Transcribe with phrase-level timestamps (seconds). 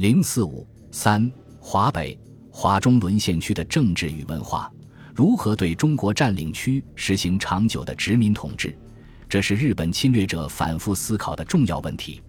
[0.00, 1.30] 零四五三
[1.60, 2.18] 华北、
[2.50, 4.72] 华中沦陷区的政治与文化，
[5.14, 8.74] 如何对中国占领区实行长久的殖民统治？
[9.28, 12.22] 这是日本侵略者反复思考的重要问题。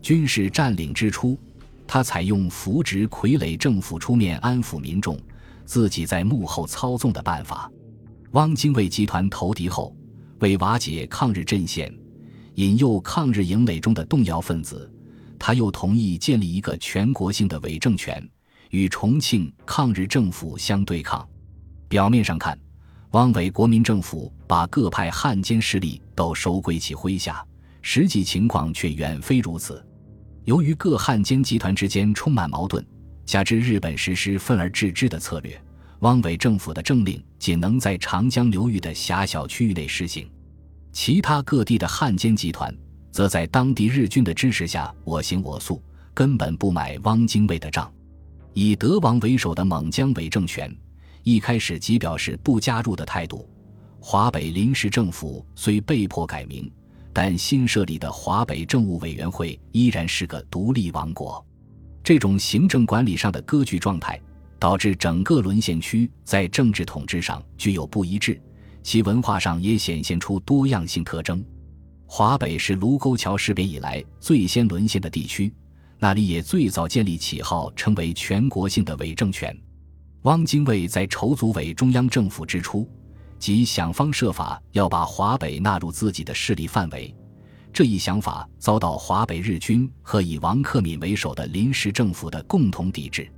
[0.00, 1.38] 军事占领之初，
[1.86, 5.20] 他采用扶植傀儡政府出面安抚民众，
[5.66, 7.70] 自己在幕后操纵的办法。
[8.30, 9.94] 汪精卫集团投敌后，
[10.38, 11.94] 为瓦解抗日阵线，
[12.54, 14.90] 引诱抗日营垒中的动摇分子。
[15.40, 18.22] 他又同意建立一个全国性的伪政权，
[18.68, 21.26] 与重庆抗日政府相对抗。
[21.88, 22.56] 表面上看，
[23.12, 27.42] 汪伪国民政府把各派汉奸势力都收归其麾下，
[27.80, 29.84] 实际情况却远非如此。
[30.44, 32.86] 由于各汉奸集团之间充满矛盾，
[33.24, 35.58] 加之日本实施分而治之的策略，
[36.00, 40.30] 汪伪政府的政令仅能在长江流域的狭小区域内实行，
[40.92, 42.72] 其他各地的汉奸集团。
[43.10, 45.82] 则在当地日军的支持下我行我素，
[46.14, 47.92] 根本不买汪精卫的账。
[48.52, 50.74] 以德王为首的蒙江伪政权
[51.22, 53.48] 一开始即表示不加入的态度。
[54.00, 56.70] 华北临时政府虽被迫改名，
[57.12, 61.44] 但新设立的华北政务委员会依然是个独立王国。
[62.02, 64.18] 这种行政管理上的割据状态，
[64.58, 68.40] 导致整个沦陷区在政治统治上具有不一致，
[68.82, 71.44] 其文化上也显现出多样性特征。
[72.12, 75.54] 华北是卢沟桥事变以来最先沦陷的地区，
[76.00, 79.56] 那里也最早建立起号称为全国性的伪政权。
[80.22, 82.84] 汪精卫在筹组伪中央政府之初，
[83.38, 87.14] 即想方设法要把华北纳入自己的势力范围。
[87.72, 93.30] 这一想法遭到华北日军和以王克敏为首的临时政府的共同抵制。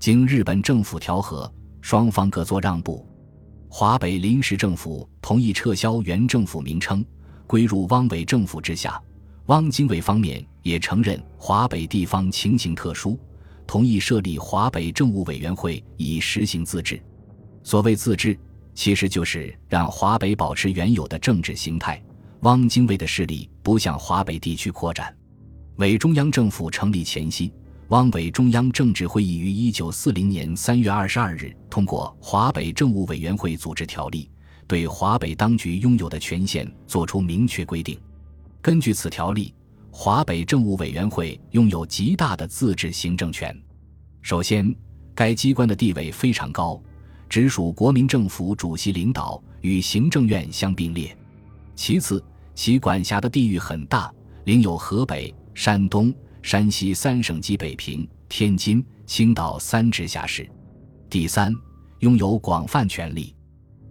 [0.00, 1.48] 经日本政府调和，
[1.80, 3.06] 双方各作让步，
[3.68, 7.04] 华北临时政府同意撤销原政府名称。
[7.48, 9.02] 归入汪伪政府之下，
[9.46, 13.18] 汪精卫方面也承认华北地方情形特殊，
[13.66, 17.02] 同意设立华北政务委员会以实行自治。
[17.62, 18.38] 所谓自治，
[18.74, 22.00] 其实就是让华北保持原有的政治形态。
[22.42, 25.12] 汪精卫的势力不向华北地区扩展。
[25.76, 27.50] 伪中央政府成立前夕，
[27.88, 34.30] 汪伪中央政治会议于一九四零年三月二十二日通过《华北政务委员会组织条例》。
[34.68, 37.98] 对华北当局拥有的权限作出明确规定。
[38.60, 39.54] 根据此条例，
[39.90, 43.58] 华北政务委员会拥有极大的自治行政权。
[44.20, 44.72] 首先，
[45.14, 46.80] 该机关的地位非常高，
[47.30, 51.16] 直属国民政府主席领导，与行政院相并列。
[51.74, 52.22] 其次，
[52.54, 54.12] 其管辖的地域很大，
[54.44, 56.12] 领有河北、山东、
[56.42, 60.46] 山西三省及北平、天津、青岛三直辖市。
[61.08, 61.54] 第三，
[62.00, 63.34] 拥有广泛权力。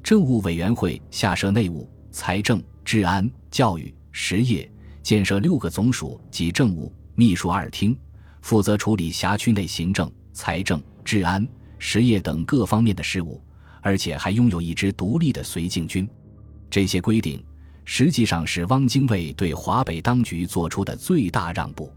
[0.07, 4.71] 政务委员会下设内务、财政、治安、教育、实业、
[5.03, 7.93] 建设六个总署及政务秘书二厅，
[8.41, 11.45] 负责处理辖区内行政、财政、治安、
[11.77, 13.43] 实业等各方面的事务，
[13.81, 16.07] 而且还拥有一支独立的绥靖军。
[16.69, 17.43] 这些规定
[17.83, 21.91] 实际上是汪精卫对华北当局做出的最大让步。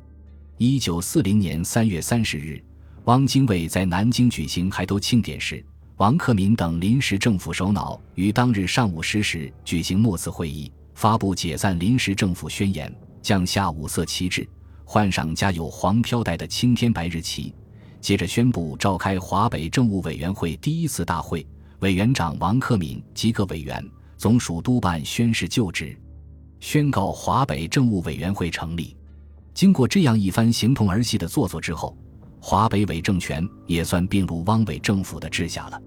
[0.57, 2.61] 一九四零年三月三十日，
[3.05, 5.65] 汪精卫在南京举行海都庆典时。
[6.01, 12.91] 王克敏等临时政府首脑于当日上午十时举行末次会议，发布解散临时政府宣言，
[13.21, 14.49] 降下五色旗帜，
[14.87, 17.55] 换上加有黄飘带的青天白日旗。
[18.01, 21.47] 接着宣布召开华北政务委员会第一次大会，
[21.81, 25.95] 委员长王克敏及各委员、总署督办宣誓就职，
[26.61, 28.97] 宣告华北政务委员会成立。
[29.53, 31.95] 经过这样一番形同儿戏的做作之后，
[32.41, 35.79] 华北伪政权也算并入汪伪政府的治下了。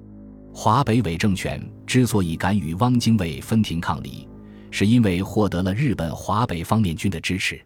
[0.56, 4.28] 华北伪政权之所以敢与汪精卫分庭抗礼，
[4.70, 7.60] 是因为获得了日本华北方面军的支持。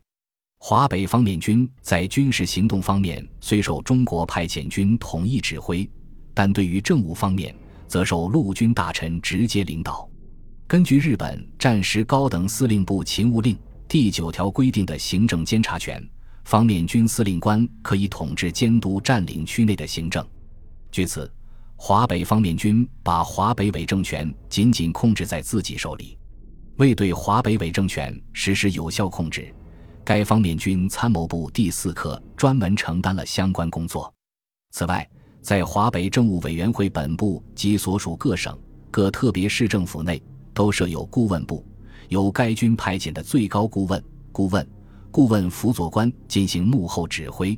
[0.57, 5.87] 华北方面军在军事行动方面虽受中国派遣军统一指挥，
[6.33, 7.53] 但对于政务方面
[7.87, 10.09] 则受陆军大臣直接领导。
[10.65, 13.55] 根据日本战时高等司令部勤务令
[13.87, 16.01] 第九条规定的行政监察权，
[16.45, 20.25] 方面军司令官可以统治监督占领区内的行政。
[20.89, 21.29] 据此。
[21.79, 26.17] 华北方面军把华北伪政权紧紧控制在自己手里，
[26.77, 29.53] 为对华北伪政权实施有效控制，
[30.03, 34.11] 该方面军参谋部第四课专门承担了相关工作。
[34.71, 35.07] 此外，
[35.39, 38.57] 在华北政务委员会本部及所属各省、
[38.89, 40.21] 各特别市政府内，
[40.55, 41.63] 都设有顾问部，
[42.09, 44.67] 由该军派遣的最高顾问、顾问、
[45.11, 47.57] 顾问辅佐官进行幕后指挥。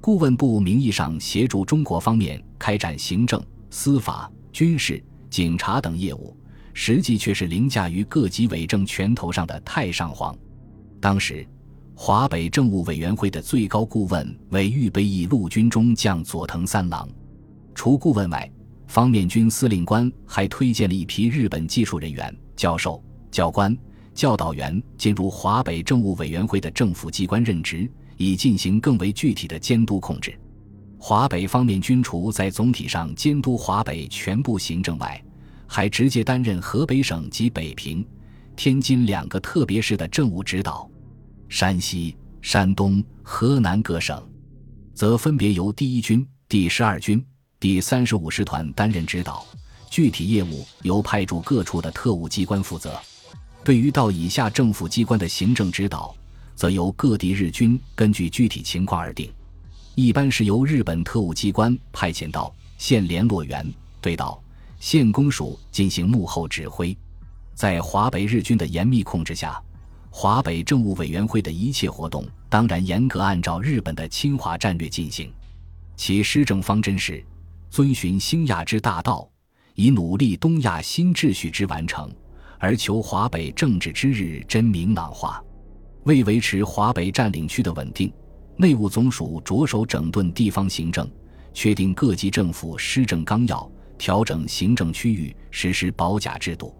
[0.00, 6.34] 顾问部名义上协助中国方面开展行政、司法、军事、警察等业务，
[6.72, 10.34] 实际却是凌驾于各级伪政权头上的太上皇。
[11.00, 11.46] 当时，
[11.94, 17.06] 华北政务委员会的最高顾问为预备役陆军中将佐藤三郎。
[17.74, 18.50] 除顾问外，
[18.86, 23.76] 方面军司令官还推荐了一批日本技术人员、教授、教官、
[24.14, 30.38] 教导员进入华北政务委员会的政府机关任职，以进行更为具体的监督控制。
[30.98, 35.22] 华北方面军除在总体上监督华北全部行政外，
[35.66, 38.06] 还直接担任河北省及北平、
[38.54, 40.90] 天津两个特别市的政务指导。
[41.48, 44.22] 山西、山东、河南各省，
[44.92, 47.24] 则分别由第一军、第十二军、
[47.58, 49.46] 第三十五师团担任指导，
[49.88, 53.00] 具体业务由派驻各处的特务机关负责。
[53.62, 56.14] 对于到以下政府机关的行政指导，
[56.54, 59.30] 则由各地日军根据具体情况而定。
[59.94, 63.66] 一般是由日本特务机关派遣到县联络员、
[64.00, 64.42] 对到、
[64.78, 66.96] 县公署进行幕后指挥，
[67.54, 69.62] 在华北日军的严密控制下，
[70.08, 75.30] 华北政务委员会的一切活动当然严格按照日本的侵华战略进行。
[75.96, 77.22] 其施政方针是
[77.68, 79.28] 遵循兴亚之大道，
[79.74, 82.10] 以努力东亚新秩序之完成，
[82.60, 85.42] 而求华北政治之日臻明朗化。
[86.04, 88.12] 为维持华北占领区的稳定。
[88.56, 91.10] 内务总署着手整顿地方行政，
[91.54, 96.76] 确定各级政府施政纲要，调整行政区域，实施保甲制度。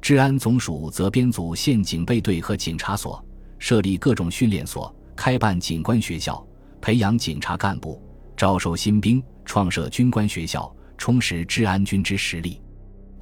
[0.00, 3.20] 治安总署则编组县警备队和警察所，
[3.58, 6.46] 设立各种训练所，开办警官学校，
[6.80, 8.00] 培养警察干部，
[8.36, 12.60] 招收新兵，创设军官学校，充实治安军之实力。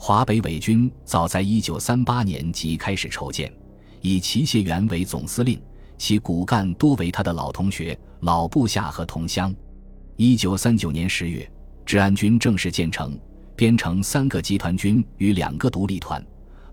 [0.07, 3.51] 华北伪军早在一九三八年即开始筹建，
[4.03, 5.59] 以齐燮元为总司令。
[5.97, 9.55] 其骨干多为他的老同学、老部下和同乡。
[10.17, 11.51] 一九三九年十月，
[11.87, 13.19] 治安军正式建成，
[13.57, 16.23] 编成三个集团军与两个独立团，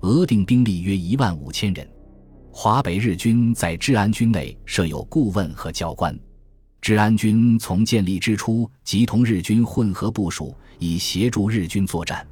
[0.02, 1.90] 额定兵力约一万五千人。
[2.52, 6.14] 华北日军在治安军内设有顾问和教官。
[6.82, 12.28] 治安军从建立之初即同日军混合部署，以协助日军作战。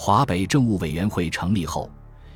[0.00, 1.90] 华北政务委员会成立后。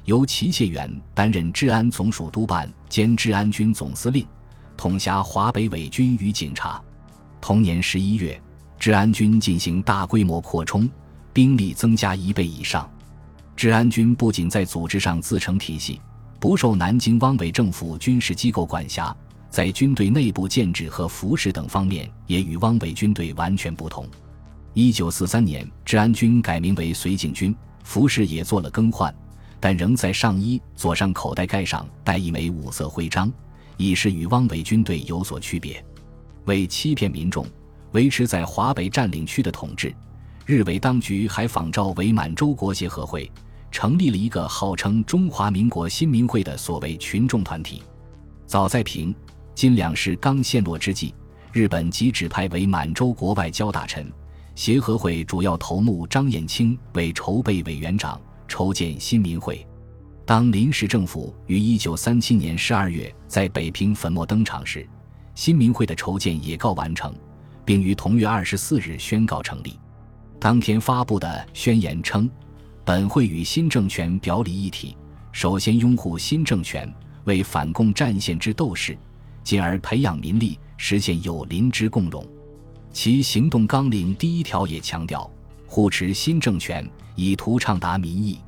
[0.05, 4.27] 由齐燮元担任治安总署督办兼治安军总司令，
[4.77, 6.83] 统辖华北伪军与警察。
[7.41, 8.43] 同年十一月，
[8.81, 10.91] 治安军进行大规模扩充，
[11.33, 12.91] 兵力增加一倍以上。
[13.55, 16.01] 治安军不仅在组织上自成体系，
[16.41, 19.17] 不受南京汪伪政府军事机构管辖，
[19.51, 24.05] 在军队内部建制和服饰等方面也与汪伪军队完全不同。
[24.75, 27.55] 一九四三年，治安军改名为绥靖军，
[27.85, 29.15] 服饰也做了更换。
[29.61, 33.31] 但仍在上衣左上口袋盖上戴一枚五色徽章，
[33.77, 35.85] 以示与汪伪军队有所区别。
[36.47, 37.47] 为欺骗民众，
[37.93, 39.95] 维持在华北占领区的统治，
[40.47, 43.31] 日伪当局还仿照伪满洲国协和会，
[43.71, 47.83] 成立了一个号称中华民国新民会的所谓群众团体。
[48.47, 49.15] 早在平
[49.55, 51.15] 津两市刚陷落之际，
[51.53, 54.11] 日本即指派伪满洲国外交大臣、
[54.55, 58.21] 协和会主要头目张彦清为筹备委员长。
[58.49, 59.67] 筹建新民会。
[60.27, 64.87] 当临时政府于一九三七年十二月在北平粉墨登场时，
[65.35, 67.15] 新民会的筹建也告完成，
[67.65, 69.79] 并于同月二十四日宣告成立。
[70.39, 72.31] 当天发布的宣言称
[72.85, 74.95] ：“本会与新政权表里一体，
[75.33, 76.93] 首先拥护新政权
[77.25, 78.99] 为反共战线之斗士，
[79.43, 82.23] 进而培养民力，实现友邻之共荣。”
[82.93, 85.29] 其行动纲领第一条也强调。
[85.67, 88.39] 护持新政权，以图畅达民意。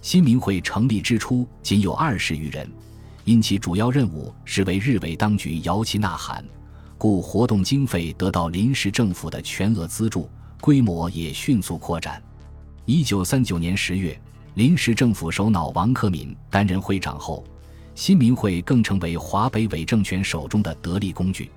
[0.00, 2.66] 新民会成立之初仅有二十余人，
[3.24, 6.42] 因其主要任务是为日伪当局摇旗呐喊，
[6.96, 10.30] 故活动经费得到临时政府的全额资助，
[10.62, 12.22] 规模也迅速扩展。
[12.86, 14.18] 一九三九年十月，
[14.54, 17.44] 临时政府首脑王克敏担任会长后，
[17.94, 21.50] 新民会更成为华北伪政权手中的得力工具。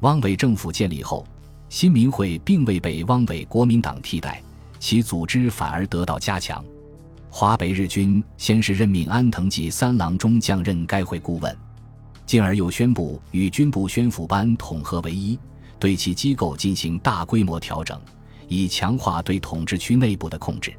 [0.00, 1.26] 汪伪政府建立后，
[1.70, 4.42] 新民会并未被汪伪国民党替代。
[4.80, 6.64] 其组织反而得到加强。
[7.28, 11.56] 华北日军先是任命安藤纪三郎中将任该会顾问，
[12.26, 15.38] 进而又宣布与军部宣抚班统合为一，
[15.78, 18.00] 对其机构进行大规模调整，
[18.48, 20.72] 以强化对统治区内部的控制。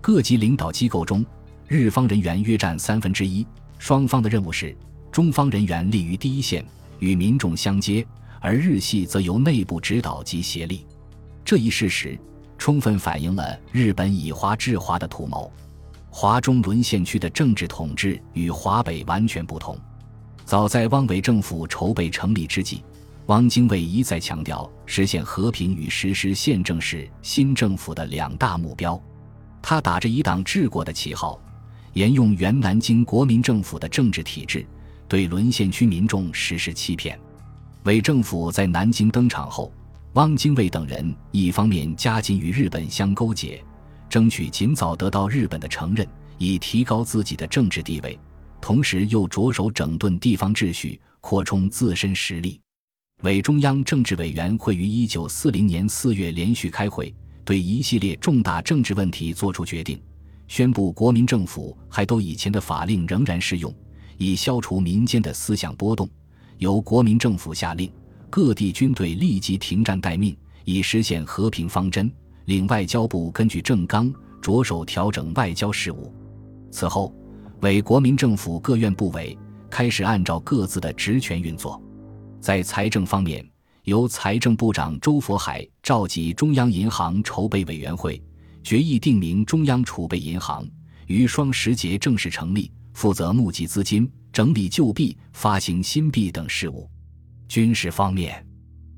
[0.00, 1.24] 各级领导机构中，
[1.68, 3.46] 日方人员约占三分之一。
[3.78, 4.74] 双方的任务是：
[5.12, 6.64] 中方人员立于第一线，
[6.98, 8.04] 与民众相接，
[8.44, 10.86] 而日系则由内部指导及协力。
[11.42, 12.18] 这一事实。
[12.56, 15.52] 充分反映了日本以华制华的图谋。
[16.08, 19.76] 华中沦陷区的政治统治与华北完全不同。
[20.46, 22.82] 早在汪伪政府筹备成立之际，
[23.26, 28.98] 汪精卫一再强调实现和平与实施宪政是新政府的两大目标。
[29.60, 31.38] 他打着以党治国的旗号，
[31.94, 34.64] 沿用原南京国民政府的政治体制，
[35.08, 37.18] 对沦陷区民众实施欺骗。
[37.84, 39.70] 伪政府在南京登场后，
[40.14, 43.62] 汪精卫等人一方面加紧与日本相勾结，
[44.08, 48.18] 争取尽早得到日本的承认，以提高自己的政治地位；
[48.58, 52.58] 同时又着手整顿地方秩序，扩充自身实力。
[53.22, 57.14] 伪中央政治委员会于一九四零年四月连续开会，
[57.44, 60.00] 对一系列重大政治问题作出决定，
[60.48, 63.70] 宣布国民政府还都以前的法令仍然适用，
[64.16, 66.08] 以消除民间的思想波动。
[66.64, 67.92] 由国民政府下令，
[68.30, 72.10] 各地军队立即停战待命，以实现和平方针。
[72.46, 76.10] 领外交部根据政纲着手调整外交事务。
[76.70, 77.14] 此后，
[77.60, 79.36] 伪国民政府各院部委
[79.68, 81.78] 开始按照各自的职权运作。
[82.40, 83.46] 在财政方面，
[83.82, 88.18] 由财政部长周佛海召集中央银行筹备委员会，
[88.62, 90.66] 决议定名中央储备银行，
[91.08, 94.10] 于双十节正式成立，负责募集资金。
[94.34, 96.90] 整理旧币、发行新币等事务。
[97.46, 98.44] 军事方面，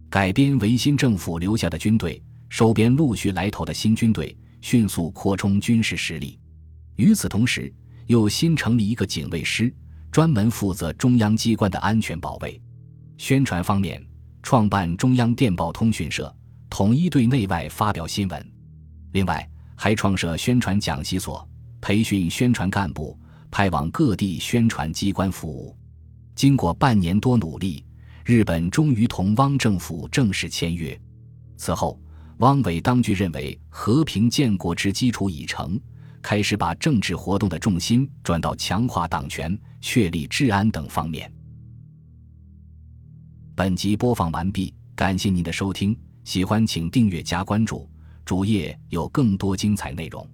[0.09, 6.41] 改编维新政府留下的军队，收编陆续来投的新军队，迅速扩充军事实力。
[6.95, 7.71] 与此同时，
[8.07, 9.71] 又新成立一个警卫师，
[10.11, 12.59] 专门负责中央机关的安全保卫。
[13.19, 14.03] 宣传方面，
[14.43, 16.35] 创办中央电报通讯社，
[16.71, 18.53] 统一对内外发表新闻。
[19.13, 21.47] 另外，还创设宣传讲习所，
[21.83, 23.19] 培训宣传干部。
[23.57, 25.75] 派往各地宣传机关服务。
[26.35, 27.83] 经过半年多努力，
[28.23, 31.01] 日本终于同汪政府正式签约。
[31.57, 31.99] 此后，
[32.41, 35.81] 汪伪当局认为和平建国之基础已成，
[36.21, 41.33] 开始把政治活动的重心转到强化党权、确立治安等方面。
[43.55, 47.89] 本集播放完毕，感谢您的收听，喜欢请订阅加关注，
[48.23, 50.29] 主页有更多精彩内容。